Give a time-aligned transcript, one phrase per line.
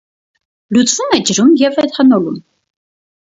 [0.77, 2.39] Լուծվում է ջրում և էթանոլում։